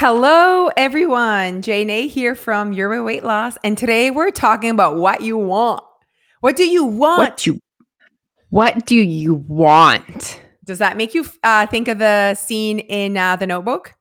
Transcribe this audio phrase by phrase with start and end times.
[0.00, 1.60] Hello, everyone.
[1.60, 5.84] Jane here from Your Weight Loss, and today we're talking about what you want.
[6.40, 7.18] What do you want?
[7.18, 7.60] What you
[8.48, 10.40] What do you want?
[10.64, 13.92] Does that make you uh, think of the scene in uh, The Notebook?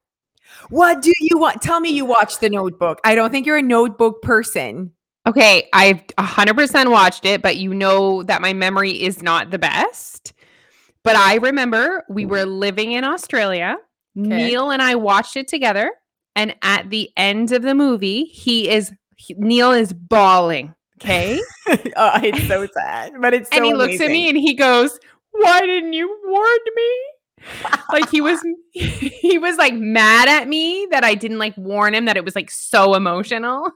[0.70, 1.62] What do you want?
[1.62, 3.02] Tell me you watched The Notebook.
[3.04, 4.94] I don't think you're a notebook person.
[5.28, 10.32] Okay, I've 100% watched it, but you know that my memory is not the best.
[11.04, 13.76] But I remember we were living in Australia.
[14.28, 15.92] Neil and I watched it together,
[16.36, 20.74] and at the end of the movie, he is he, Neil is bawling.
[21.02, 21.40] Okay,
[21.96, 25.00] oh, it's so sad, but it's so and he looks at me and he goes,
[25.32, 26.98] "Why didn't you warn me?"
[27.94, 28.40] like he was
[28.74, 32.36] he was like mad at me that I didn't like warn him that it was
[32.36, 33.72] like so emotional.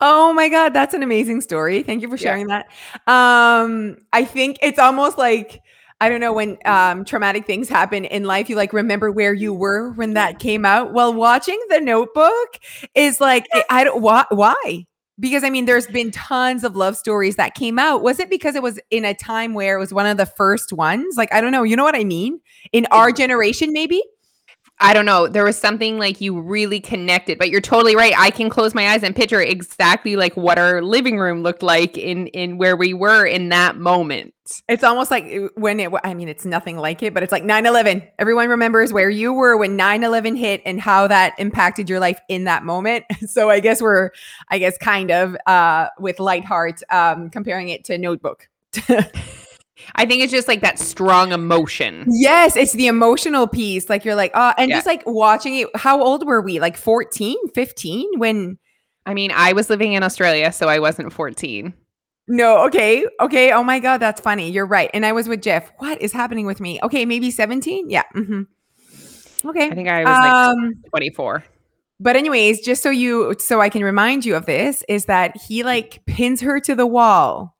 [0.00, 1.82] Oh my god, that's an amazing story.
[1.82, 2.30] Thank you for Yeah.
[2.32, 2.66] sharing that.
[3.06, 5.62] Um, I think it's almost like
[6.00, 9.54] I don't know when um traumatic things happen in life, you like remember where you
[9.54, 10.92] were when that came out.
[10.92, 12.58] Well, watching The Notebook
[12.94, 14.86] is like I- I don't why why?
[15.18, 18.02] Because I mean, there's been tons of love stories that came out.
[18.02, 20.72] Was it because it was in a time where it was one of the first
[20.74, 21.16] ones?
[21.16, 21.62] Like, I don't know.
[21.62, 22.40] You know what I mean?
[22.72, 24.02] In our generation, maybe?
[24.78, 25.26] I don't know.
[25.26, 28.12] There was something like you really connected, but you're totally right.
[28.16, 31.96] I can close my eyes and picture exactly like what our living room looked like
[31.96, 34.34] in in where we were in that moment.
[34.68, 37.42] It's almost like uh, when it, I mean, it's nothing like it, but it's like
[37.42, 38.02] 9 11.
[38.18, 42.20] Everyone remembers where you were when 9 11 hit and how that impacted your life
[42.28, 43.04] in that moment.
[43.26, 44.10] So I guess we're,
[44.50, 48.48] I guess, kind of uh, with light heart um, comparing it to Notebook.
[49.96, 52.04] I think it's just like that strong emotion.
[52.08, 53.88] yes, it's the emotional piece.
[53.88, 54.76] Like you're like, oh, and Yeah.
[54.76, 55.68] just like watching it.
[55.74, 56.60] How old were we?
[56.60, 58.58] Like 14, 15 when.
[59.06, 61.72] I mean, I was living in Australia, so I wasn't 14.
[62.28, 63.06] No, okay.
[63.20, 63.52] Okay.
[63.52, 64.50] Oh my God, that's funny.
[64.50, 64.90] You're right.
[64.92, 65.70] And I was with Jeff.
[65.78, 66.80] What is happening with me?
[66.82, 67.88] Okay, maybe 17.
[67.88, 68.02] Yeah.
[68.12, 68.42] hmm
[69.44, 69.70] Okay.
[69.70, 71.44] I think I was like um, 24.
[72.00, 75.62] But anyways, just so you so I can remind you of this is that he
[75.62, 77.55] like pins her to the wall.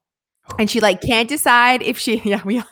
[0.58, 2.62] And she like can't decide if she yeah, we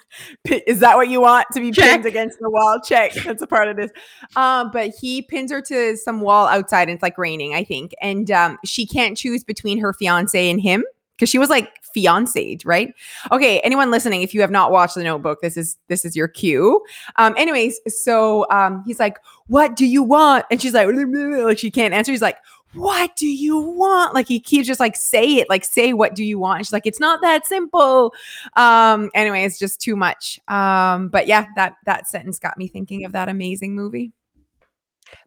[0.44, 1.90] is that what you want to be Check.
[1.90, 2.80] pinned against the wall?
[2.80, 3.12] Check.
[3.14, 3.90] That's a part of this.
[4.36, 7.92] Um, but he pins her to some wall outside and it's like raining, I think.
[8.00, 10.84] And um she can't choose between her fiance and him
[11.16, 12.92] because she was like fiancéed, right?
[13.30, 16.28] Okay, anyone listening, if you have not watched the notebook, this is this is your
[16.28, 16.82] cue.
[17.16, 20.44] Um, anyways, so um he's like, What do you want?
[20.50, 22.12] And she's like, like she can't answer.
[22.12, 22.38] He's like,
[22.74, 24.14] What do you want?
[24.14, 26.58] Like he keeps just like say it, like say what do you want?
[26.58, 28.12] And she's like, It's not that simple.
[28.56, 30.40] Um, anyway, it's just too much.
[30.48, 34.12] Um, but yeah, that that sentence got me thinking of that amazing movie.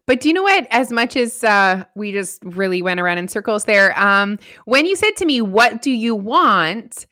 [0.06, 0.66] But do you know what?
[0.70, 4.96] As much as uh, we just really went around in circles there, um, when you
[4.96, 7.06] said to me, "What do you want?"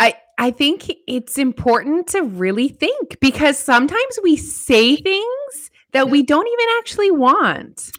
[0.00, 6.22] I I think it's important to really think because sometimes we say things that we
[6.22, 7.90] don't even actually want.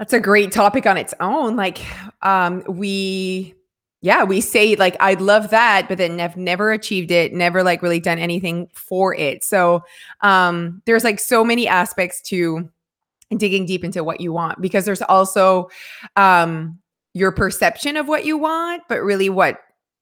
[0.00, 1.56] That's a great topic on its own.
[1.56, 1.78] Like,
[2.22, 3.54] um, we,
[4.00, 7.82] yeah, we say like, I'd love that, but then I've never achieved it, never like
[7.82, 9.44] really done anything for it.
[9.44, 9.84] So,
[10.22, 12.66] um, there's like so many aspects to
[13.36, 15.68] digging deep into what you want because there's also,
[16.16, 16.78] um,
[17.12, 19.58] your perception of what you want, but really what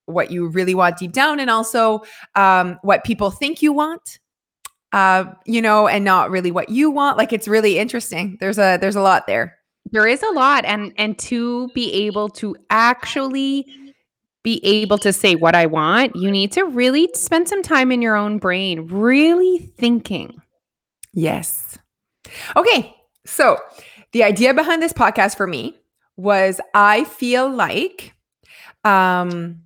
[0.07, 2.03] what you really want deep down, and also,
[2.37, 4.21] um, what people think you want.
[4.93, 7.19] Uh, you know, and not really what you want.
[7.19, 8.39] Like, it's really interesting.
[8.41, 9.58] There's a there's a lot there.
[9.93, 13.67] There is a lot, and and to be able to actually
[14.43, 18.01] be able to say what I want, you need to really spend some time in
[18.01, 20.41] your own brain, really thinking.
[21.13, 21.79] Yes.
[22.57, 22.95] Okay.
[23.27, 23.59] So,
[24.13, 25.77] the idea behind this podcast for me
[26.17, 28.15] was I feel like
[28.85, 29.61] um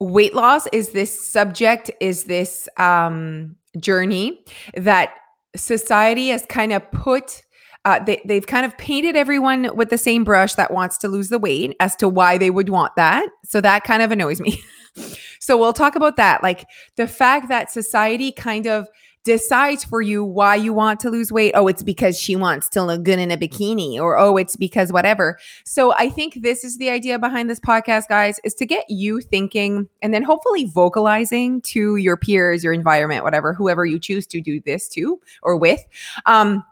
[0.00, 4.44] weight loss is this subject is this um journey
[4.76, 5.14] that
[5.56, 7.42] society has kind of put
[7.84, 11.28] uh, they, they've kind of painted everyone with the same brush that wants to lose
[11.28, 13.28] the weight as to why they would want that.
[13.44, 14.62] So that kind of annoys me.
[15.40, 16.42] so we'll talk about that.
[16.42, 16.66] Like
[16.96, 18.86] the fact that society kind of
[19.24, 21.52] decides for you why you want to lose weight.
[21.54, 24.92] Oh, it's because she wants to look good in a bikini, or oh, it's because
[24.92, 25.38] whatever.
[25.64, 29.20] So I think this is the idea behind this podcast, guys, is to get you
[29.20, 34.40] thinking and then hopefully vocalizing to your peers, your environment, whatever, whoever you choose to
[34.40, 35.84] do this to or with.
[36.24, 36.64] Um,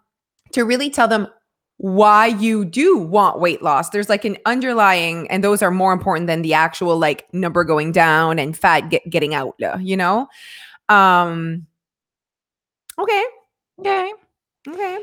[0.53, 1.29] to really tell them
[1.79, 3.91] why you do want weight loss.
[3.91, 7.93] There's like an underlying, and those are more important than the actual like number going
[7.93, 10.29] down and fat get, getting out, uh, you know?
[10.89, 11.67] Um,
[12.99, 13.25] okay.
[13.81, 14.13] Okay.
[14.69, 14.99] Okay.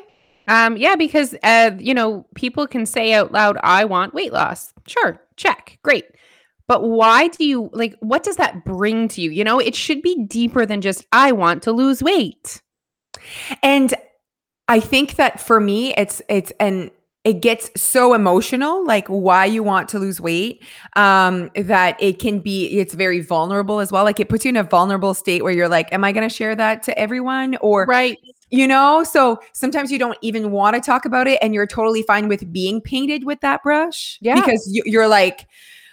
[0.48, 4.74] Um, yeah, because uh, you know, people can say out loud, I want weight loss.
[4.86, 6.06] Sure, check, great.
[6.68, 9.32] But why do you like what does that bring to you?
[9.32, 12.62] You know, it should be deeper than just I want to lose weight.
[13.64, 13.94] And
[14.68, 16.92] I think that for me, it's it's and
[17.24, 20.64] it gets so emotional like why you want to lose weight
[20.96, 24.04] um that it can be it's very vulnerable as well.
[24.04, 26.34] Like it puts you in a vulnerable state where you're like am i going to
[26.34, 27.58] share that to everyone?
[27.62, 28.18] Or right.
[28.52, 29.04] you know?
[29.04, 32.52] So sometimes you don't even want to talk about it and you're totally fine with
[32.54, 34.36] being painted with that brush Yeah.
[34.36, 35.48] because you, you're like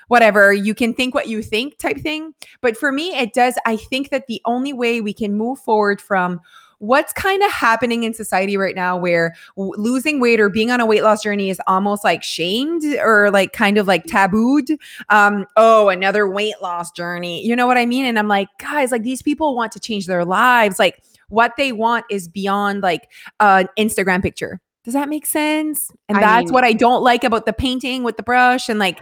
[0.08, 2.34] whatever you can think what you think type thing.
[2.60, 6.00] But for me it does i think that the only way we can move forward
[6.00, 6.40] from
[6.82, 10.80] what's kind of happening in society right now where w- losing weight or being on
[10.80, 14.76] a weight loss journey is almost like shamed or like kind of like tabooed?
[15.08, 18.04] Um oh another weight loss journey you know what i mean?
[18.04, 20.80] And i'm like guys like these people want to change their lives.
[20.80, 23.08] Like what they want is beyond like
[23.38, 24.60] an instagram picture.
[24.82, 25.88] Does that make sense?
[26.08, 28.80] And I that's mean- what i don't like about the painting with the brush and
[28.80, 28.98] like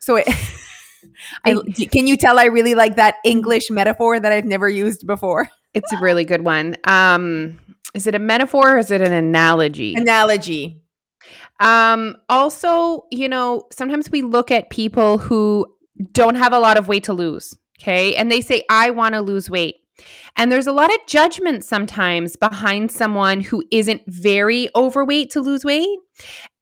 [0.00, 0.28] so it
[1.44, 1.54] I,
[1.90, 5.48] can you tell I really like that English metaphor that I've never used before?
[5.74, 6.76] It's a really good one.
[6.84, 7.58] Um,
[7.94, 9.94] is it a metaphor or is it an analogy?
[9.94, 10.82] Analogy.
[11.60, 15.66] Um, also, you know, sometimes we look at people who
[16.12, 18.14] don't have a lot of weight to lose, okay?
[18.16, 19.76] And they say, I want to lose weight.
[20.36, 25.64] And there's a lot of judgment sometimes behind someone who isn't very overweight to lose
[25.64, 25.98] weight.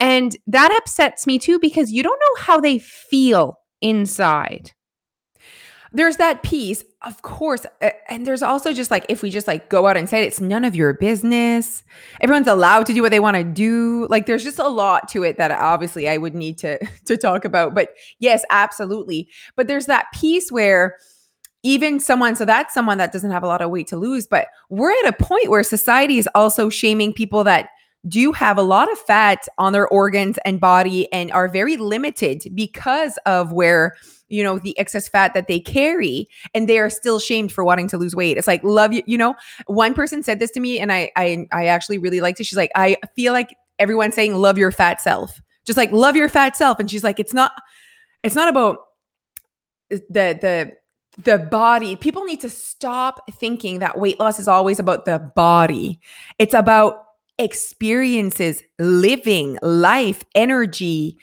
[0.01, 4.73] And that upsets me too because you don't know how they feel inside.
[5.93, 7.67] There's that piece, of course.
[8.09, 10.41] And there's also just like, if we just like go out and say it, it's
[10.41, 11.83] none of your business.
[12.21, 14.07] Everyone's allowed to do what they want to do.
[14.09, 17.45] Like there's just a lot to it that obviously I would need to to talk
[17.45, 17.75] about.
[17.75, 19.29] But yes, absolutely.
[19.57, 20.97] But there's that piece where
[21.63, 24.49] even someone, so that's someone that doesn't have a lot of weight to lose, but
[24.71, 27.69] we're at a point where society is also shaming people that
[28.09, 32.45] do have a lot of fat on their organs and body and are very limited
[32.55, 33.95] because of where
[34.31, 37.89] you know the excess fat that they carry and they are still shamed for wanting
[37.89, 38.39] to lose weight.
[38.39, 39.35] It's like love you you know
[39.67, 42.45] one person said this to me and i i, I actually really liked it.
[42.45, 45.41] She's like i feel like everyone's saying love your fat self.
[45.65, 46.79] Just like love your fat self.
[46.79, 47.53] And she's like it's not
[48.23, 48.79] it's not about
[49.89, 50.73] the the
[51.23, 51.97] the body.
[51.97, 55.99] People need to stop thinking that weight loss is always about the body.
[56.39, 57.05] It's about
[57.39, 61.17] experiences living life energy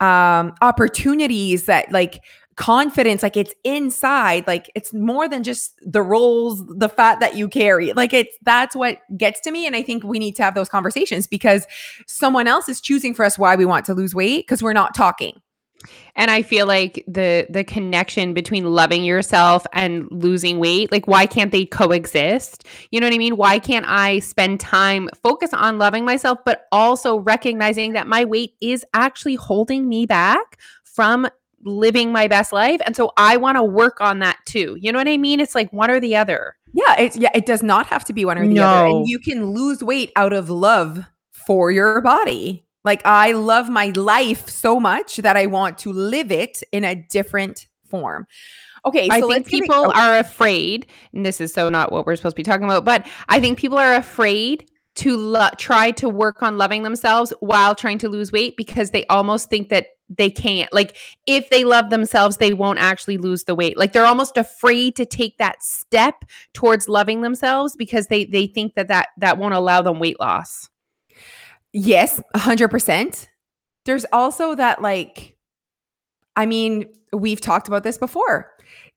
[0.00, 2.22] um opportunities that like
[2.56, 7.48] confidence like it's inside like it's more than just the rolls the fat that you
[7.48, 10.54] carry like it's that's what gets to me and i think we need to have
[10.54, 11.66] those conversations because
[12.06, 14.94] someone else is choosing for us why we want to lose weight because we're not
[14.94, 15.40] talking
[16.16, 21.26] And I feel like the the connection between loving yourself and losing weight, like why
[21.26, 22.64] can't they coexist?
[22.90, 23.36] You know what I mean?
[23.36, 28.54] Why can't I spend time focus on loving myself but also recognizing that my weight
[28.60, 31.28] is actually holding me back from
[31.64, 34.76] living my best life and so I want to work on that too.
[34.80, 35.40] You know what I mean?
[35.40, 36.56] It's like one or the other.
[36.72, 38.88] Yeah, it's yeah, it does not have to be one or the other.
[38.88, 38.98] No.
[38.98, 42.66] And you can lose weight out of love for your body.
[42.84, 46.94] Like I love my life so much that I want to live it in a
[46.94, 48.26] different form.
[48.86, 52.06] Okay, so I think it- people oh, are afraid, and this is so not what
[52.06, 55.90] we're supposed to be talking about, but I think people are afraid to lo- try
[55.92, 59.86] to work on loving themselves while trying to lose weight because they almost think that
[60.08, 60.72] they can't.
[60.72, 60.96] Like,
[61.26, 63.78] if they love themselves, they won't actually lose the weight.
[63.78, 68.74] Like, they're almost afraid to take that step towards loving themselves because they they think
[68.74, 70.68] that that that won't allow them weight loss.
[71.72, 73.28] Yes, 100%.
[73.84, 75.34] There's also that like
[76.36, 78.50] I mean, we've talked about this before.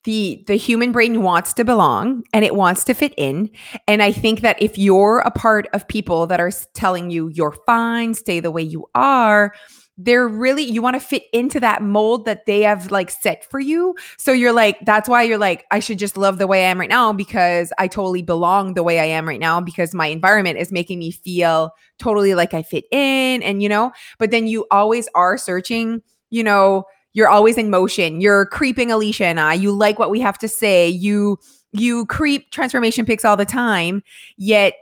[0.04, 3.50] The the human brain wants to belong and it wants to fit in,
[3.88, 7.58] and I think that if you're a part of people that are telling you you're
[7.66, 9.54] fine, stay the way you are,
[9.98, 13.60] they're really you want to fit into that mold that they have like set for
[13.60, 13.96] you.
[14.18, 16.80] So you're like that's why you're like I should just love the way I am
[16.80, 20.60] right now because I totally belong the way I am right now because my environment
[20.60, 24.68] is making me feel totally like I fit in and you know, but then you
[24.70, 28.22] always are searching, you know, you're always in motion.
[28.22, 29.56] You're creeping Alicia and I.
[29.56, 30.88] You like what we have to say.
[30.88, 31.40] You
[31.72, 34.04] you creep transformation pics all the time,
[34.38, 34.76] yet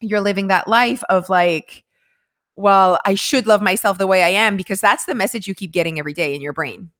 [0.00, 1.84] you're living that life of like
[2.58, 5.72] well, I should love myself the way I am because that's the message you keep
[5.72, 6.90] getting every day in your brain.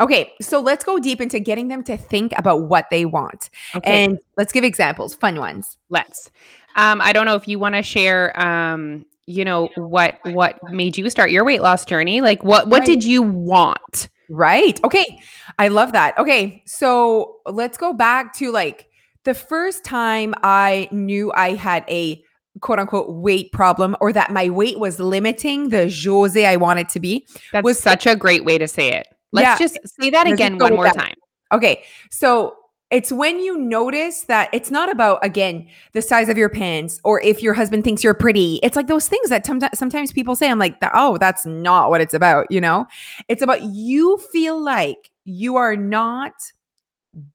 [0.00, 3.50] Okay, so let's go deep into getting them to think about what they want.
[3.84, 5.76] And let's give examples, fun ones.
[5.90, 6.30] let's
[6.76, 10.98] um i don't know if you want to share um you know what what made
[10.98, 12.86] you start your weight loss journey like what what Right.
[12.86, 14.82] did you want Right.
[14.84, 15.20] Okay.
[15.58, 16.16] I love that.
[16.18, 16.62] Okay.
[16.66, 18.88] So let's go back to like
[19.24, 22.24] the first time I knew I had a
[22.60, 27.00] quote unquote weight problem or that my weight was limiting the Jose I wanted to
[27.00, 27.26] be.
[27.52, 29.66] That Was- such a great way to say it let's Yeah.
[29.66, 30.94] just say that again one more that.
[30.96, 31.14] time
[31.52, 31.82] Okay.
[32.10, 32.56] So
[32.90, 37.20] It's when you notice that it's not about again the size of your pants or
[37.22, 38.60] if your husband thinks you're pretty.
[38.62, 40.48] It's like those things that sometimes sometimes people say.
[40.48, 42.46] I'm like, oh, that's not what it's about.
[42.50, 42.86] You know,
[43.26, 46.34] it's about you feel like you are not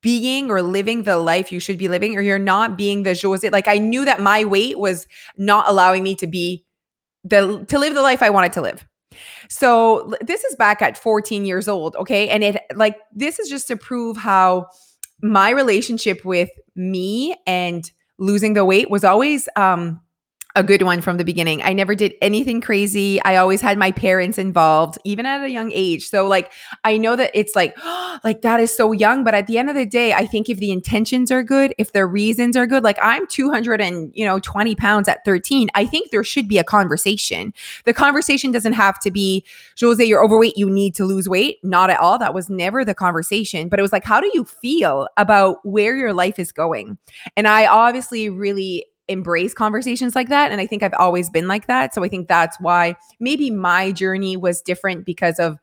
[0.01, 3.49] being or living the life you should be living, or you're not being the Jose.
[3.49, 5.07] Like I knew that my weight was
[5.37, 6.65] not allowing me to be
[7.23, 8.85] the to live the life I wanted to live.
[9.49, 12.29] So this is back at 14 years old, okay?
[12.29, 14.67] And it like this is just to prove how
[15.21, 19.99] my relationship with me and losing the weight was always um
[20.55, 21.61] a good one from the beginning.
[21.61, 23.21] I never did anything crazy.
[23.21, 26.09] I always had my parents involved, even at a young age.
[26.09, 26.51] So like
[26.83, 27.77] I know that it's like,
[28.23, 30.57] like that is so young, but at the end of the day, I think if
[30.57, 34.39] the intentions are good, if the reasons are good, like I'm 200 and you know
[34.39, 37.53] 20 pounds at 13, I think there should be a conversation.
[37.85, 39.45] The conversation doesn't have to be,
[39.79, 41.59] Jose, you're overweight, you need to lose weight.
[41.63, 42.17] Not at all.
[42.17, 43.69] That was never the conversation.
[43.69, 46.97] But it was like, how do you feel about where your life is going?
[47.37, 50.51] And I obviously really embrace conversations like that.
[50.51, 51.93] And I think I've always been like that.
[51.93, 55.57] So I think that's why maybe my journey was different because of,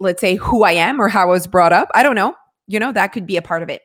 [0.00, 1.88] let's say, who I am or how I was brought up.
[1.94, 2.34] I don't know.
[2.66, 3.82] You know, that could be a part of it.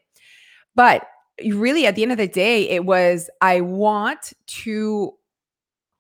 [0.76, 1.06] But
[1.50, 5.14] really, at the end of the day, it was I want to.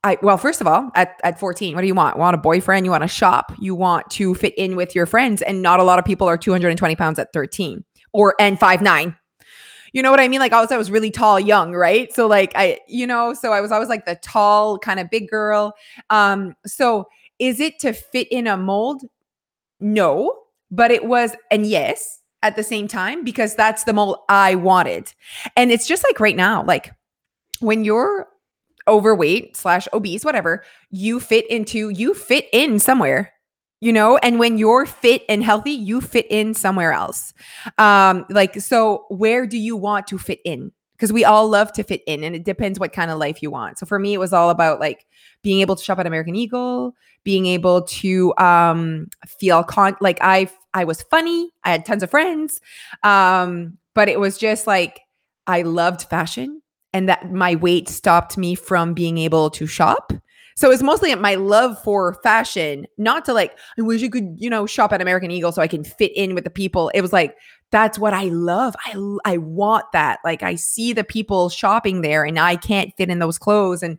[0.04, 2.18] I well, first of all, at, at 14, what do you want?
[2.18, 2.86] Want a boyfriend?
[2.88, 3.52] You want to shop?
[3.60, 5.44] You want to fit in with your friends?
[5.44, 9.16] And not a lot of people are 220 pounds at 13 or and five nine
[9.94, 10.40] you know what I mean?
[10.40, 12.14] Like also I was really tall, young, right?
[12.14, 15.30] So like I, you know, so I was always like the tall kind of big
[15.30, 15.74] girl.
[16.10, 17.08] Um, so
[17.40, 19.04] is it to fit in a mold?
[19.80, 20.38] No,
[20.70, 25.14] but it was, and yes, at the same time, because that's the mold I wanted.
[25.56, 26.94] And it's just like right now, like
[27.60, 28.28] when you're
[28.88, 33.32] overweight slash obese, whatever, you fit into, you fit in somewhere
[33.82, 37.34] you know and when you're fit and healthy you fit in somewhere else.
[37.78, 40.72] Um like so where do you want to fit in?
[40.94, 43.52] Because we all love to fit in and it depends what kind of life you
[43.52, 43.80] want.
[43.80, 45.06] So for me it was all about like
[45.44, 50.48] being able to shop at american eagle being able to um feel con like i
[50.74, 52.62] i was funny i had tons of friends
[53.04, 55.02] um but it was just like
[55.48, 56.62] i loved fashion
[56.94, 60.14] and that my weight stopped me from being able to shop
[60.56, 64.50] so it's mostly my love for fashion, not to like, I wish you could, you
[64.50, 66.90] know, shop at American Eagle so I can fit in with the people.
[66.94, 67.38] It was like,
[67.72, 68.76] that's what I love.
[68.86, 70.20] I I want that.
[70.24, 73.98] Like I see the people shopping there and I can't fit in those clothes and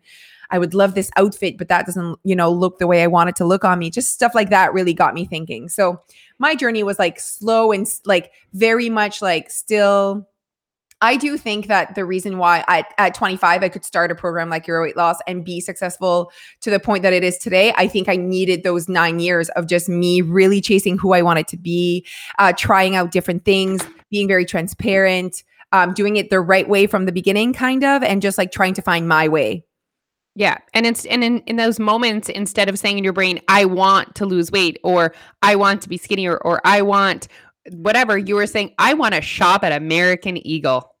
[0.51, 3.29] I would love this outfit, but that doesn't, you know, look the way I want
[3.29, 3.89] it to look on me.
[3.89, 5.67] Just stuff like that really got me thinking.
[5.67, 5.99] So
[6.37, 10.27] my journey was like slow and like very much like still
[11.03, 14.49] I do think that the reason why I, at 25 I could start a program
[14.49, 16.31] like Your Weight Loss and be successful
[16.61, 19.67] to the point that it is today, I think I needed those nine years of
[19.67, 22.07] just me really chasing who I wanted to be,
[22.39, 25.43] uh, trying out different things, being very transparent,
[25.73, 28.73] um, doing it the right way from the beginning, kind of, and just like trying
[28.75, 29.65] to find my way.
[30.35, 30.57] Yeah.
[30.73, 34.15] And it's and in, in those moments, instead of saying in your brain, I want
[34.15, 37.27] to lose weight or I want to be skinnier or I want
[37.71, 40.92] whatever, you were saying, I want to shop at American Eagle.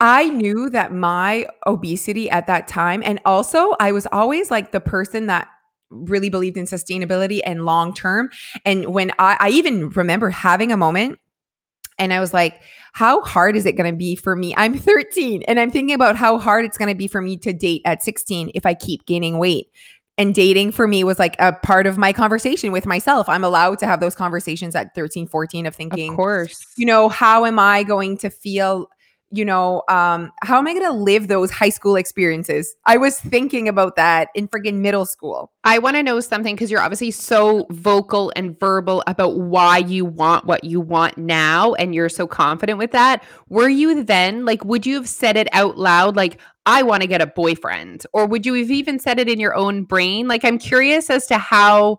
[0.00, 4.80] I knew that my obesity at that time, and also I was always like the
[4.80, 5.48] person that
[5.90, 8.30] really believed in sustainability and long term.
[8.64, 11.18] And when I, I even remember having a moment
[11.98, 14.54] and I was like, how hard is it going to be for me?
[14.56, 17.52] I'm 13 and I'm thinking about how hard it's going to be for me to
[17.52, 19.66] date at 16 if I keep gaining weight.
[20.18, 23.26] And dating for me was like a part of my conversation with myself.
[23.26, 27.08] I'm allowed to have those conversations at 13, 14 of thinking, of course, you know,
[27.08, 28.90] how am I going to feel
[29.32, 32.74] you know, um, how am I going to live those high school experiences?
[32.86, 35.52] I was thinking about that in freaking middle school.
[35.64, 40.04] I want to know something because you're obviously so vocal and verbal about why you
[40.04, 43.22] want what you want now, and you're so confident with that.
[43.48, 47.08] Were you then like, would you have said it out loud, like, I want to
[47.08, 48.04] get a boyfriend?
[48.12, 50.28] Or would you have even said it in your own brain?
[50.28, 51.98] Like, I'm curious as to how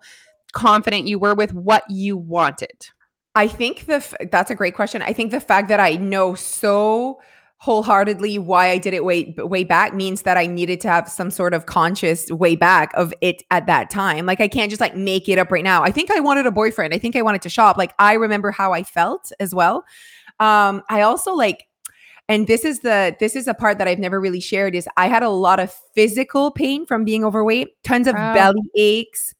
[0.53, 2.89] confident you were with what you wanted.
[3.35, 5.01] I think the f- that's a great question.
[5.01, 7.21] I think the fact that I know so
[7.57, 11.29] wholeheartedly why I did it way way back means that I needed to have some
[11.29, 14.25] sort of conscious way back of it at that time.
[14.25, 15.83] Like I can't just like make it up right now.
[15.83, 16.93] I think I wanted a boyfriend.
[16.93, 17.77] I think I wanted to shop.
[17.77, 19.85] Like I remember how I felt as well.
[20.39, 21.67] Um I also like
[22.27, 25.07] and this is the this is a part that I've never really shared is I
[25.07, 28.33] had a lot of physical pain from being overweight, tons of wow.
[28.33, 29.35] belly aches,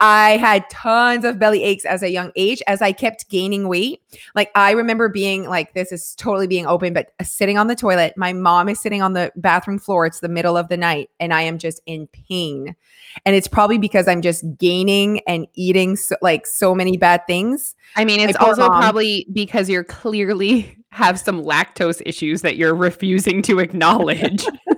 [0.00, 4.02] I had tons of belly aches as a young age as I kept gaining weight.
[4.34, 7.74] Like I remember being like, this is totally being open, but uh, sitting on the
[7.74, 8.14] toilet.
[8.16, 10.04] My mom is sitting on the bathroom floor.
[10.04, 12.76] It's the middle of the night and I am just in pain.
[13.24, 17.74] And it's probably because I'm just gaining and eating so, like so many bad things.
[17.96, 22.74] I mean, it's also mom, probably because you're clearly have some lactose issues that you're
[22.74, 24.46] refusing to acknowledge.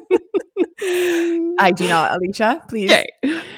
[0.80, 2.62] I do not, Alicia.
[2.68, 2.90] Please.
[2.90, 3.06] Okay.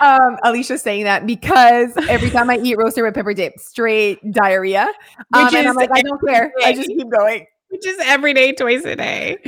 [0.00, 4.90] Um, Alicia's saying that because every time I eat roasted red pepper dip, straight diarrhea.
[5.34, 6.52] Um, Which and I'm like, I don't care.
[6.64, 7.46] I just keep going.
[7.68, 9.38] Which is every day, twice a day.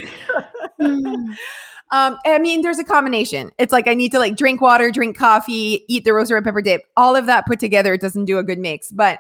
[1.93, 3.51] Um, I mean, there's a combination.
[3.59, 6.63] It's like I need to like drink water, drink coffee, eat the roasted red pepper
[6.63, 6.85] dip.
[6.97, 8.91] All of that put together it doesn't do a good mix.
[8.91, 9.19] But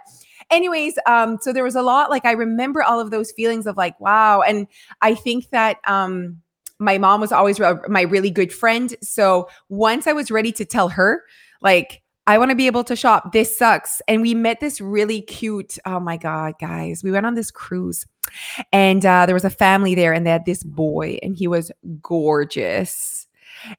[0.50, 3.76] anyways, um, so there was a lot, like I remember all of those feelings of
[3.76, 4.40] like, wow.
[4.40, 4.66] And
[5.02, 6.40] I think that um
[6.82, 8.94] my mom was always re- my really good friend.
[9.02, 11.22] So once I was ready to tell her,
[11.62, 13.32] like, I want to be able to shop.
[13.32, 14.00] This sucks.
[14.06, 17.02] And we met this really cute, oh my God, guys.
[17.02, 18.06] We went on this cruise
[18.72, 21.72] and uh, there was a family there and they had this boy and he was
[22.00, 23.26] gorgeous.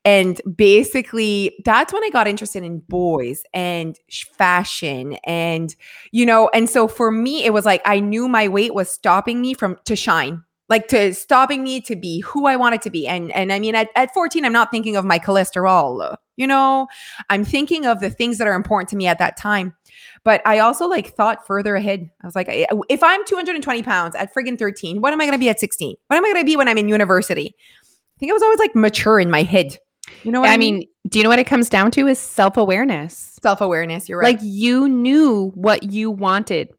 [0.05, 5.13] And basically, that's when I got interested in boys and fashion.
[5.25, 5.75] And,
[6.11, 9.41] you know, and so for me, it was like I knew my weight was stopping
[9.41, 13.07] me from to shine like to stopping me to be who I wanted to be.
[13.07, 16.87] And and I mean at, at 14, I'm not thinking of my cholesterol, you know,
[17.29, 19.75] I'm thinking of the things that are important to me at that time.
[20.23, 22.09] But I also like thought further ahead.
[22.21, 25.49] I was like, if I'm 220 pounds at friggin' 13, what am I gonna be
[25.49, 25.95] at 16?
[26.07, 27.53] What am I gonna be when I'm in university?
[27.83, 29.77] I think I was always like mature in my head.
[30.23, 33.39] You know what I mean, do you know what it comes down to is self-awareness.
[33.41, 34.35] Self-awareness, you're right.
[34.35, 36.69] Like you knew what you wanted.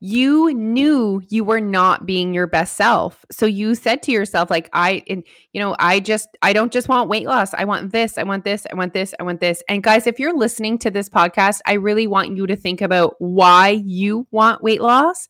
[0.00, 3.24] You knew you were not being your best self.
[3.32, 6.88] So you said to yourself like I and you know, I just I don't just
[6.88, 7.52] want weight loss.
[7.54, 9.62] I want this, I want this, I want this, I want this.
[9.68, 13.16] And guys, if you're listening to this podcast, I really want you to think about
[13.18, 15.26] why you want weight loss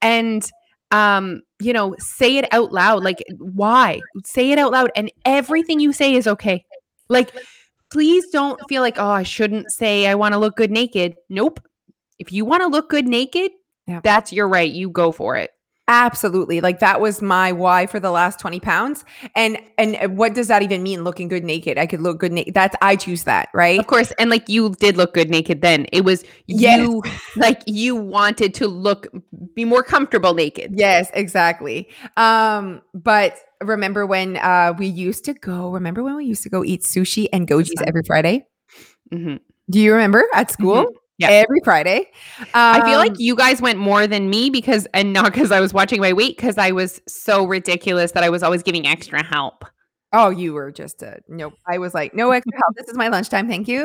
[0.00, 0.50] and
[0.90, 5.80] um you know say it out loud like why say it out loud and everything
[5.80, 6.64] you say is okay
[7.08, 7.30] like
[7.90, 11.60] please don't feel like oh i shouldn't say i want to look good naked nope
[12.18, 13.50] if you want to look good naked
[13.88, 14.00] Yeah.
[14.04, 15.50] that's your right you go for it
[15.90, 16.60] Absolutely.
[16.60, 19.06] Like that was my why for the last 20 pounds.
[19.34, 21.02] And and what does that even mean?
[21.02, 21.78] Looking good naked.
[21.78, 22.52] I could look good naked.
[22.52, 23.80] That's I choose that, right?
[23.80, 26.78] of course and like you did look good naked then it was Yes.
[26.80, 27.02] you
[27.36, 29.06] like you wanted to look
[29.54, 31.88] be more comfortable naked Yes, exactly.
[32.18, 36.62] Um, but remember when uh we used to go, remember when we used to go
[36.64, 38.44] eat sushi and goji's every Friday?
[39.10, 39.40] Mhm.
[39.70, 40.92] Do you remember at school?
[41.18, 41.30] Yeah.
[41.30, 42.10] Every Friday.
[42.54, 45.60] I feel Um, like you guys went more than me because, and not because I
[45.60, 49.24] was watching my weight, because I was so ridiculous that I was always giving extra
[49.24, 49.64] help.
[50.12, 51.52] Oh, you were just a nope.
[51.66, 52.76] I was like, no extra help.
[52.76, 53.46] This is my lunchtime.
[53.46, 53.82] Thank you.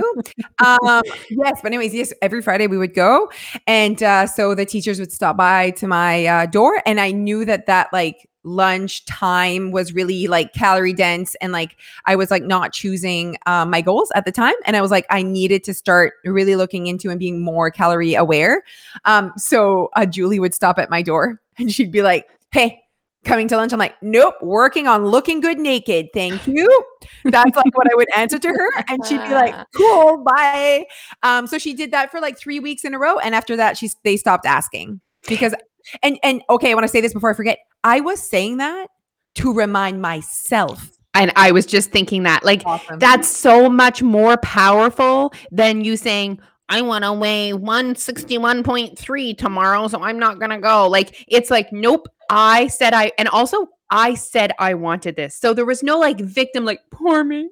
[0.63, 3.29] Um, yes, but anyways, yes, every Friday we would go,
[3.67, 7.43] and uh, so the teachers would stop by to my uh, door, and I knew
[7.43, 12.43] that that like lunch time was really like calorie dense, and like I was like
[12.43, 15.73] not choosing um, my goals at the time, and I was like, I needed to
[15.73, 18.63] start really looking into and being more calorie aware.
[19.05, 22.83] Um, so uh, Julie would stop at my door, and she'd be like, Hey,
[23.23, 23.73] coming to lunch.
[23.73, 26.09] I'm like, nope, working on looking good naked.
[26.13, 26.83] Thank you.
[27.25, 28.83] That's like what I would answer to her.
[28.87, 30.85] And she'd be like, cool, bye.
[31.23, 33.17] Um, so she did that for like three weeks in a row.
[33.19, 35.53] And after that, she's they stopped asking because
[36.01, 37.59] and and okay, I want to say this before I forget.
[37.83, 38.87] I was saying that
[39.35, 40.89] to remind myself.
[41.15, 42.97] And I was just thinking that, like, Awesome.
[42.97, 50.01] that's so much more powerful than you saying, I want to weigh 161.3 tomorrow, so
[50.01, 50.87] I'm not going to go.
[50.87, 55.35] Like, it's like, nope, I said I, and also I said I wanted this.
[55.35, 57.49] So there was no like victim, like, poor me,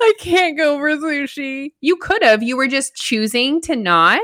[0.00, 1.72] I can't go for sushi.
[1.80, 4.20] You could have, you were just choosing to not,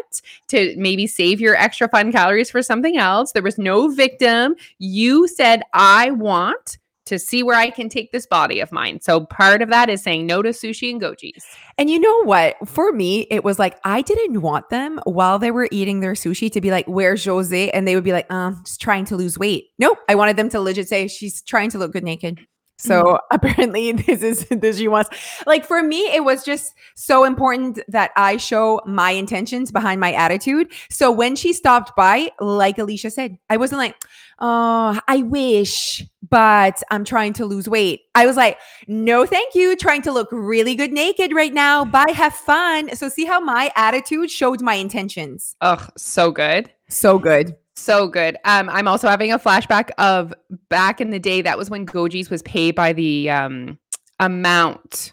[0.49, 3.33] to maybe save your extra fun calories for something else.
[3.33, 4.57] There was no victim.
[4.79, 9.01] You said, I want to see where I can take this body of mine.
[9.01, 11.45] So part of that is saying no to sushi and goji's.
[11.79, 12.57] And you know what?
[12.67, 16.51] For me, it was like I didn't want them while they were eating their sushi
[16.53, 19.39] to be like, "Where's Jose?" And they would be like, "Um, just trying to lose
[19.39, 19.99] weight." Nope.
[20.09, 22.41] I wanted them to legit say, "She's trying to look good naked."
[22.79, 25.11] So apparently, this is this she wants.
[25.47, 30.13] Like for me, it was just so important that I show my intentions behind my
[30.13, 30.73] attitude.
[30.91, 33.97] So when she stopped by, like Alicia said, I wasn't like,
[34.39, 38.03] "Oh, I wish," but I'm trying to lose weight.
[38.15, 39.77] I was like, no, thank you.
[39.77, 41.85] Trying to look really good naked right now.
[41.85, 42.13] Bye.
[42.15, 42.95] Have fun.
[42.97, 45.57] So, see how my attitude showed my intentions.
[45.61, 46.71] Ugh, so good.
[46.89, 47.57] So good.
[47.77, 48.37] So good.
[48.45, 50.33] Um, I'm also having a flashback of
[50.69, 51.43] back in the day.
[51.43, 53.79] That was when Goji's was paid by the um
[54.21, 55.13] amount.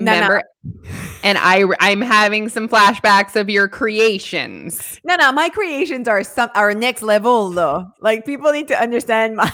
[0.00, 0.40] No, no.
[1.22, 5.00] And I I'm having some flashbacks of your creations.
[5.04, 7.86] No, no, my creations are some are next level though.
[8.00, 9.52] Like people need to understand my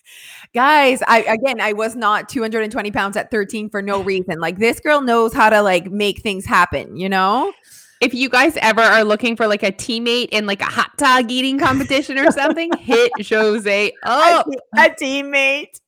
[0.54, 1.02] guys.
[1.06, 4.40] I again, I was not 220 pounds at 13 for no reason.
[4.40, 7.52] Like this girl knows how to like make things happen, you know?
[8.00, 11.30] if you guys ever are looking for like a teammate in like a hot dog
[11.30, 14.46] eating competition or something, hit Jose up.
[14.76, 15.80] a teammate.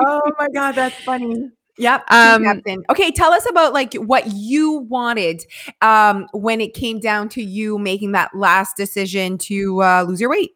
[0.00, 1.50] Oh my god, that's funny.
[1.78, 2.12] Yep.
[2.12, 2.62] Um.
[2.90, 5.44] Okay, tell us about like what you wanted
[5.82, 10.30] um when it came down to you making that last decision to uh, lose your
[10.30, 10.52] weight.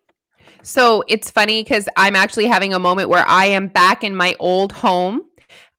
[0.62, 4.36] So it's funny because I'm actually having a moment where I am back in my
[4.38, 5.22] old home.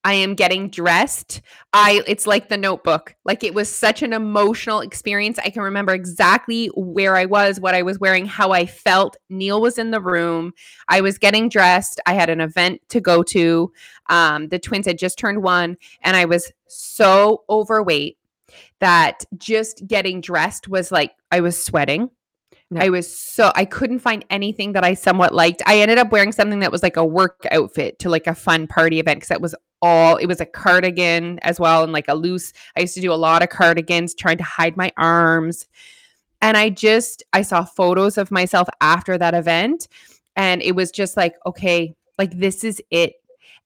[0.04, 1.42] I am getting dressed.
[1.74, 3.16] I it's like the notebook.
[3.26, 5.38] Like it was such an emotional experience.
[5.40, 9.18] I can remember exactly where I was, what I was wearing, how I felt.
[9.30, 10.54] Neil was in the room.
[10.88, 12.00] I was getting dressed.
[12.06, 13.72] I had an event to go to.
[14.10, 18.18] Um, the twins had just turned one, and I was so overweight
[18.80, 22.10] that just getting dressed was like I was sweating.
[22.72, 22.84] Yeah.
[22.84, 25.64] I was so I couldn't find anything that I somewhat liked.
[25.66, 28.68] I ended up wearing something that was like a work outfit to like a fun
[28.68, 32.14] party event because that was all it was a cardigan as well and like a
[32.14, 32.54] loose.
[32.78, 35.68] I used to do a lot of cardigans trying to hide my arms.
[36.42, 39.88] And I just I saw photos of myself after that event
[40.36, 43.14] and it was just like okay, like this is it.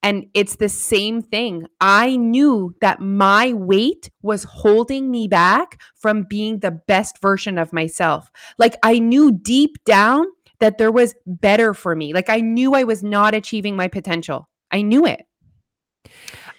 [0.03, 1.65] And it's the same thing.
[1.79, 7.71] I knew that my weight was holding me back from being the best version of
[7.71, 8.29] myself.
[8.57, 10.25] Like I knew deep down
[10.59, 12.13] that there was better for me.
[12.13, 14.49] Like I knew I was not achieving my potential.
[14.71, 15.25] I knew it.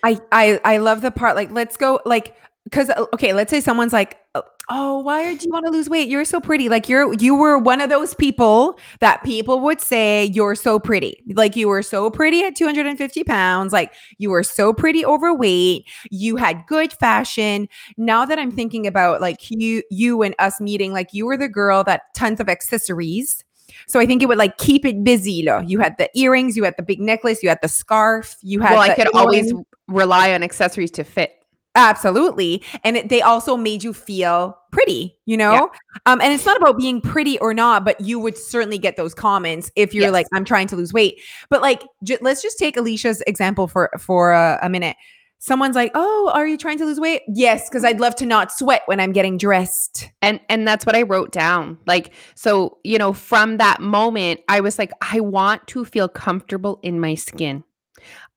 [0.03, 3.61] I I I love the part like let's go like because uh, okay, let's say
[3.61, 6.09] someone's like, uh, "Oh, why do you want to lose weight?
[6.09, 10.25] You're so pretty." Like you're you were one of those people that people would say
[10.27, 11.23] you're so pretty.
[11.35, 13.73] Like you were so pretty at 250 pounds.
[13.73, 15.87] Like you were so pretty overweight.
[16.11, 17.69] You had good fashion.
[17.97, 21.49] Now that I'm thinking about like you you and us meeting, like you were the
[21.49, 23.45] girl that tons of accessories.
[23.87, 25.43] So I think it would like keep it busy.
[25.43, 25.61] Lo.
[25.61, 28.73] You had the earrings, you had the big necklace, you had the scarf, you had.
[28.73, 29.53] Well, I could always
[29.89, 31.44] rely on accessories to fit.
[31.77, 32.63] Absolutely.
[32.85, 35.53] And it, they also made you feel pretty, you know?
[35.53, 35.67] Yeah.
[36.07, 39.13] Um, and it's not about being pretty or not, but you would certainly get those
[39.15, 40.13] comments if you're Yes.
[40.13, 41.21] like, I'm trying to lose weight.
[41.51, 44.97] But like, j- let's just take Alicia's example for, for a, a minute.
[45.41, 47.23] Someone's like, Oh, are you trying to lose weight?
[47.29, 50.09] Yes, because I'd love to not sweat when I'm getting dressed.
[50.23, 54.61] and and that's what i wrote down like so you know from that moment i
[54.61, 57.63] was like i want to feel comfortable in my skin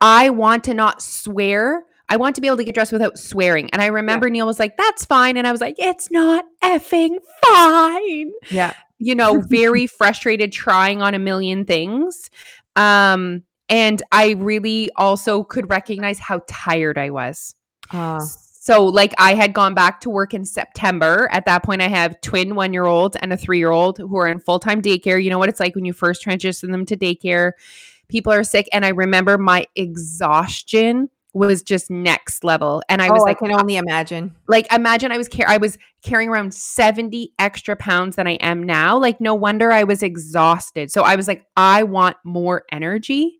[0.01, 3.69] i want to not swear i want to be able to get dressed without swearing
[3.71, 7.15] and i remember neil was like that's fine and i was like it's not effing
[7.45, 8.73] fine Yeah.
[8.99, 12.29] you know very frustrated trying on a million things
[12.75, 17.53] um and i really also could recognize how tired i was
[17.91, 18.19] Uh,
[18.59, 21.29] so, like, I had gone back to work in September.
[21.31, 24.17] At that point, I have twin one year olds and a three year old who
[24.17, 25.23] are in full time daycare.
[25.23, 27.53] You know what it's like when you first transition them to daycare.
[28.09, 28.67] People are sick.
[28.73, 32.81] And I remember my exhaustion was just next level.
[32.89, 34.35] And I was oh, like, I can only imagine.
[34.47, 38.63] like imagine I was car- I was carrying around 70 extra pounds than I am
[38.63, 38.97] now.
[38.97, 40.91] Like no wonder I was exhausted.
[40.91, 43.39] So I was like I want more energy.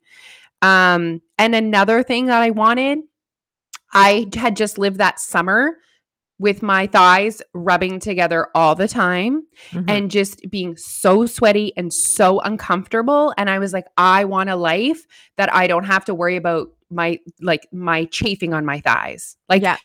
[0.62, 2.99] Um and another thing that I wanted
[3.93, 5.77] I had just lived that summer
[6.39, 9.86] with my thighs rubbing together all the time Mhm.
[9.89, 14.55] and just being so sweaty and so uncomfortable and I was like I want a
[14.55, 15.03] life
[15.38, 19.38] that I don't have to worry about my like my chafing on my thighs.
[19.50, 19.78] Like yeah.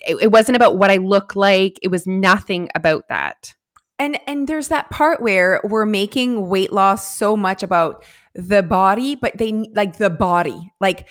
[0.00, 1.78] it, it wasn't about what I look like.
[1.82, 3.54] It was nothing about that.
[3.98, 8.04] And and there's that part where we're making weight loss so much about
[8.34, 11.08] the body, but they like the body, like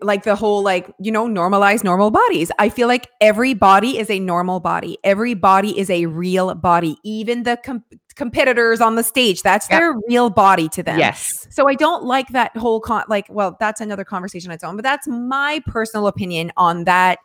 [0.00, 2.50] like the whole like you know normalize normal bodies.
[2.58, 4.96] I feel like every body is a normal body.
[5.04, 6.96] Every body is a real body.
[7.04, 7.84] Even the com-
[8.14, 9.78] competitors on the stage, that's Yep.
[9.78, 10.98] their real body to them.
[10.98, 11.46] Yes.
[11.50, 14.76] So I don't like that whole con like well that's another conversation on its own
[14.76, 17.18] but that's my personal opinion on that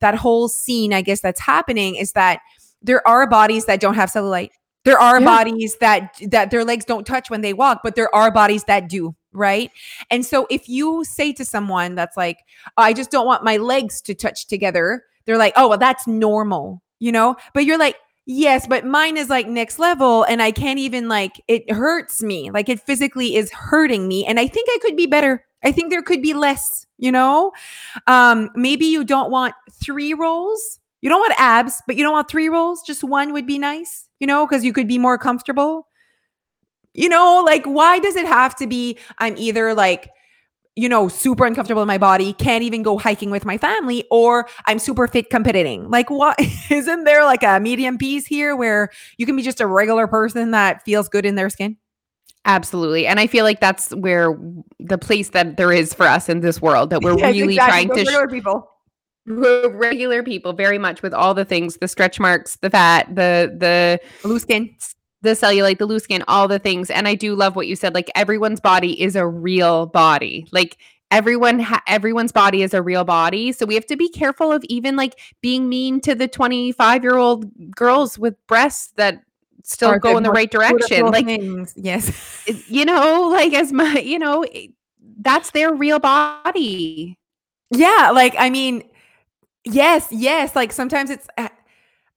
[0.00, 2.38] that whole scene I guess that's happening is that
[2.82, 4.50] there are bodies that don't have cellulite.
[4.84, 5.24] There are Yeah.
[5.26, 8.88] bodies that that their legs don't touch when they walk, but there are bodies that
[8.88, 9.70] do, right?
[10.10, 12.38] And so if you say to someone that's like
[12.76, 16.82] I just don't want my legs to touch together, they're like, "Oh, well that's normal."
[16.98, 17.36] You know?
[17.54, 17.96] But you're like
[18.28, 22.50] Yes, but mine is like next level and I can't even like it hurts me.
[22.50, 25.44] Like it physically is hurting me and I think I could be better.
[25.62, 27.52] I think there could be less, you know?
[28.06, 30.80] Um maybe you don't want 3 rolls.
[31.02, 32.82] You don't want abs, but you don't want 3 rolls.
[32.86, 35.86] Just one would be nice, you know, cuz you could be more comfortable.
[36.96, 40.10] You know, like why does it have to be I'm either like
[40.78, 44.46] you know, super uncomfortable in my body, can't even go hiking with my family, or
[44.66, 45.88] I'm super fit competing.
[45.88, 46.36] Like, what
[46.70, 50.50] isn't there like a medium piece here where you can be just a regular person
[50.50, 51.78] that feels good in their skin?
[52.44, 53.06] Absolutely.
[53.06, 54.38] And I feel like that's where
[54.78, 57.86] the place that there is for us in this world that we're Yes, really exactly.
[57.86, 58.70] trying to sh- regular people.
[59.26, 64.28] regular people very much with all the things the stretch marks the fat the the
[64.28, 64.72] loose skin
[65.26, 66.90] the cellulite the loose skin all the things.
[66.90, 70.46] And i do love what you said like everyone's body is a real body.
[70.52, 70.78] Like
[71.10, 73.52] everyone ha- everyone's body is a real body.
[73.52, 77.16] So we have to be careful of even like being mean to the 25 year
[77.16, 79.22] old girls with breasts that
[79.62, 81.06] still Are go in the right direction.
[81.06, 81.74] like things.
[81.76, 82.44] yes.
[82.68, 84.44] you know like as my you know
[85.20, 87.18] that's their real body.
[87.70, 88.84] Yeah, like I mean,
[89.64, 90.54] yes, yes.
[90.54, 91.48] Like sometimes it's uh,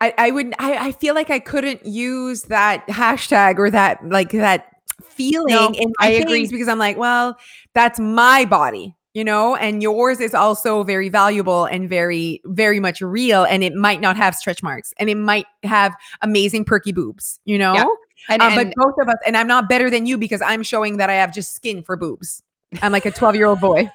[0.02, 4.32] I I would I, I feel like I couldn't use that hashtag or that like
[4.32, 4.68] that
[5.04, 6.48] feeling No, in my I things agree.
[6.48, 7.38] because I'm like, well,
[7.74, 13.02] that's my body, you know, and yours is also very valuable and very very much
[13.02, 17.40] real, and it might not have stretch marks, and it might have amazing perky boobs,
[17.46, 17.74] you know.
[17.74, 17.86] Yeah.
[18.30, 20.64] and, Um, and but both of us, and I'm not better than you because I'm
[20.64, 22.42] showing that I have just skin for boobs.
[22.82, 23.90] I'm like a 12 year old boy.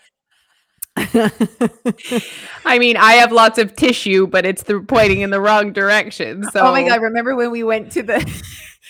[2.65, 6.45] I mean, I have lots of tissue, but it's the pointing in the wrong direction.
[6.45, 7.03] So oh my god!
[7.03, 8.43] Remember when we went to the?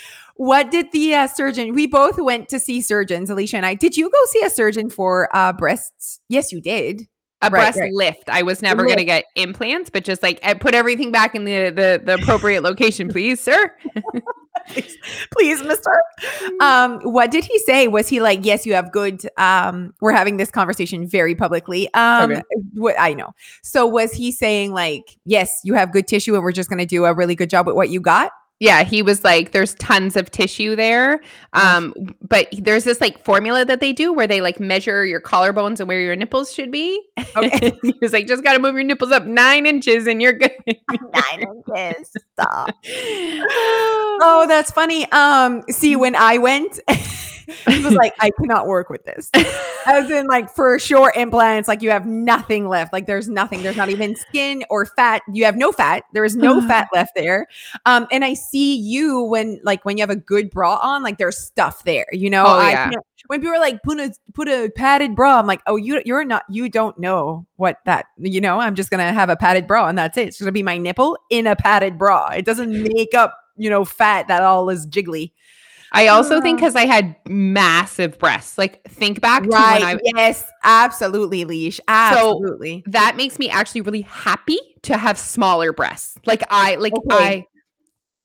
[0.37, 1.75] what did the uh, surgeon?
[1.75, 3.75] We both went to see surgeons, Alicia and I.
[3.75, 6.21] Did you go see a surgeon for uh, breasts?
[6.29, 7.09] Yes, you did.
[7.43, 7.93] A Right, breast right.
[7.93, 8.29] lift.
[8.29, 11.45] I was never going to get implants, but just like I put everything back in
[11.45, 13.71] the the, the appropriate location, please, sir.
[14.69, 14.97] please,
[15.31, 16.01] please, Mister.
[16.61, 17.87] Um, what did he say?
[17.89, 19.21] Was he like, "Yes, you have good"?
[19.37, 21.93] Um, we're having this conversation very publicly.
[21.93, 22.43] Um, Okay.
[22.75, 23.35] what I know.
[23.63, 26.87] So was he saying like, "Yes, you have good tissue, and we're just going to
[26.87, 28.33] do a really good job with what you got"?
[28.61, 31.21] Yeah, he was like, "There's tons of tissue there."
[31.55, 31.93] Um,
[32.27, 35.89] but there's this like formula that they do where they like measure your collarbones and
[35.89, 37.01] where your nipples should be.
[37.37, 37.73] Okay.
[37.83, 40.53] he was like, "Just got to move your nipples up nine inches, and you're good."
[40.69, 42.13] Nine inches.
[42.39, 42.71] Stop.
[44.27, 45.11] Oh, that's funny.
[45.11, 46.79] Um, see, when I went,
[47.67, 49.31] he was like, I cannot work with this.
[49.87, 52.93] As in, like, for sure, implants, like you have nothing left.
[52.93, 53.63] Like, there's nothing.
[53.63, 55.23] There's not even skin or fat.
[55.33, 56.05] You have no fat.
[56.13, 57.47] There is no fat left there.
[57.87, 61.19] Um, and I see you when, like, when you have a good bra on, like,
[61.19, 62.07] there's stuff there.
[62.13, 62.91] You know, Oh, yeah.
[63.27, 66.25] when people are like, put a put a padded bra, I'm like, oh, you you're
[66.25, 68.07] not, you don't know what that.
[68.19, 70.29] You know, I'm just gonna have a padded bra, and that's it.
[70.29, 72.29] It's gonna be my nipple in a padded bra.
[72.29, 75.33] It doesn't make up, you know, fat that all is jiggly.
[75.95, 76.61] I also think Ah.
[76.61, 78.59] because I had massive breasts.
[78.59, 79.83] Like, think back to when Right.
[79.83, 80.45] I yes.
[80.65, 81.81] Absolutely, leash.
[81.89, 82.83] Absolutely.
[82.89, 86.19] that makes me actually really happy to have smaller breasts.
[86.27, 87.07] Like I like Okay.
[87.11, 87.47] I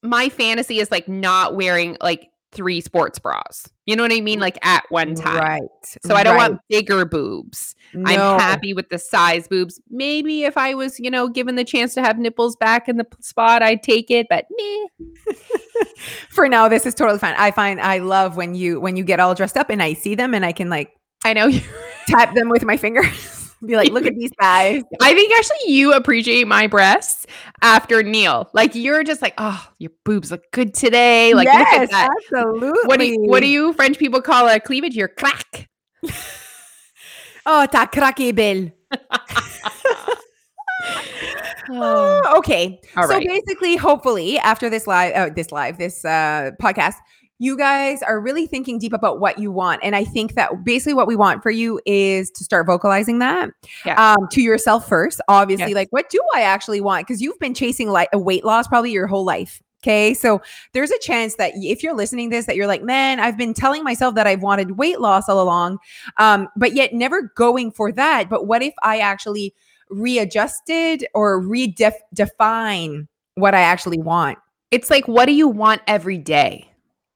[0.02, 3.70] my fantasy is like not wearing like three sports bras.
[3.86, 4.40] You know what I mean?
[4.40, 4.42] Mm.
[4.42, 5.38] Like at one time.
[5.38, 5.62] Right.
[6.06, 6.52] So I don't right.
[6.52, 7.76] want bigger boobs.
[7.94, 8.04] No.
[8.06, 9.80] I'm happy with the size boobs.
[9.90, 13.08] Maybe if I was, you know, given the chance to have nipples back in the
[13.20, 15.34] spot, I'd take it, but meh.
[16.30, 17.36] For now, this is totally fine.
[17.38, 20.16] I find I love when you when you get all dressed up and I see
[20.16, 20.92] them and I can like
[21.24, 21.62] I know you
[22.08, 23.39] tap them with my fingers.
[23.66, 24.84] Be like, look at these guys.
[25.02, 27.28] I think actually you appreciate my breasts
[27.62, 28.50] after Neil.
[28.54, 31.34] Like you're just like, oh, your boobs look good today.
[31.34, 32.10] Like look at yes, that.
[32.24, 32.80] absolutely.
[32.86, 34.96] What do you, what do you French people call a cleavage?
[34.96, 35.70] Your crack.
[37.46, 38.72] Oh, ta craqué belle.
[41.72, 42.38] Oh.
[42.38, 42.80] Okay.
[42.98, 43.28] All so right.
[43.28, 46.96] basically, hopefully, after this live, uh, this live, this uh, podcast,
[47.40, 50.94] you guys are really thinking deep about what you want, and I think that basically
[50.94, 53.50] what we want for you is to start vocalizing that
[53.86, 54.14] Yeah.
[54.14, 55.22] um, to yourself first.
[55.28, 55.76] Obviously, Yes.
[55.76, 57.08] like what do I actually want?
[57.08, 59.62] Because you've been chasing like a weight loss probably your whole life.
[59.82, 60.42] Okay, so
[60.74, 63.54] there's a chance that if you're listening to this, that you're like, man, I've been
[63.54, 65.78] telling myself that I've wanted weight loss all along,
[66.18, 68.30] um, but yet never going for that.
[68.30, 69.54] But what if I actually
[69.90, 74.38] readjusted or redefine what I actually want?
[74.72, 76.69] It's like, what do you want every day?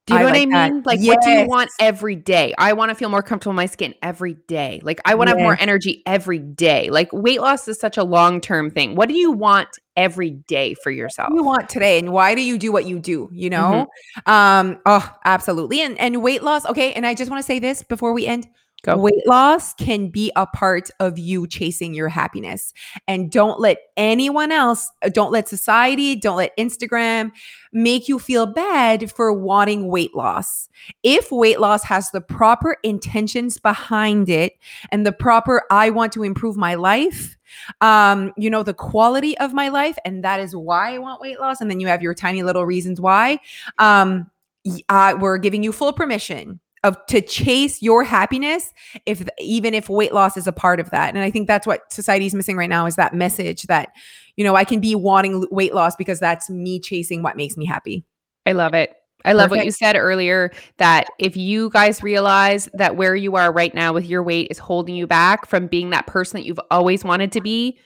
[0.05, 0.73] Do you I know what I like that.
[0.73, 0.83] mean?
[0.85, 2.53] Like, what do you want every day?
[2.57, 4.81] I want to feel more comfortable in my skin every day.
[4.83, 6.89] Like, I want to have more energy every day.
[6.89, 8.95] Like, weight loss is such a long term thing.
[8.95, 11.29] What do you want every day for yourself?
[11.29, 13.87] What do you want today and why do you do what you do you know
[14.17, 14.31] Mm-hmm.
[14.31, 17.83] um oh absolutely and and weight loss okay and i just want to say this
[17.83, 18.47] before we end
[18.83, 18.97] Go.
[18.97, 22.73] weight loss can be a part of you chasing your happiness
[23.07, 27.31] and don't let anyone else uh, don't let society don't let instagram
[27.71, 30.67] make you feel bad for wanting weight loss
[31.01, 34.53] if weight loss has the proper intentions behind it
[34.91, 37.37] and the proper i want to improve my life
[37.79, 41.39] um you know the quality of my life and that is why i want weight
[41.39, 43.39] loss and then you have your tiny little reasons why
[43.79, 44.29] um
[44.65, 48.73] y- uh, we're giving you full permission of to chase your happiness
[49.05, 51.91] if even if weight loss is a part of that and i think that's what
[51.91, 53.89] society is missing right now is that message that
[54.35, 57.65] you know i can be wanting weight loss because that's me chasing what makes me
[57.65, 58.05] happy
[58.45, 58.95] I love it.
[59.25, 63.53] I love what you said earlier that if you guys realize that where you are
[63.53, 66.59] right now with your weight is holding you back from being that person that you've
[66.69, 67.79] always wanted to be,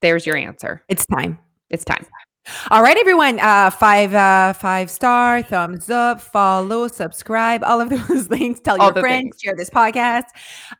[0.00, 0.82] There's your answer.
[0.88, 1.38] It's time.
[1.68, 2.06] It's time.
[2.70, 3.40] All right, everyone.
[3.40, 8.60] Uh, five, uh, five star, thumbs up, follow, subscribe, all of those things.
[8.60, 9.40] Tell All your friends, things.
[9.42, 10.24] share this podcast,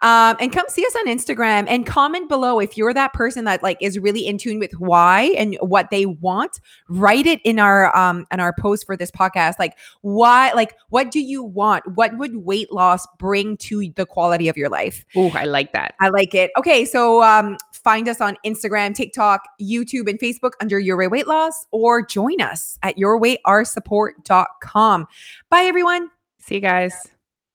[0.03, 3.63] um, and come see us on Instagram and comment below if you're that person that
[3.63, 6.61] like is really in tune with why and what they want.
[6.89, 9.55] Write it in our um in our post for this podcast.
[9.59, 11.87] Like why, like what do you want?
[11.97, 15.05] What would weight loss bring to the quality of your life?
[15.17, 15.95] Oh, I like that.
[16.01, 16.51] I like it.
[16.57, 21.27] Okay, so um, find us on Instagram, TikTok, YouTube, and Facebook under Your Way Weight
[21.27, 25.07] Loss, or join us at yourwayRsupport.com.
[25.51, 26.11] Bye, everyone.
[26.39, 26.93] See you guys.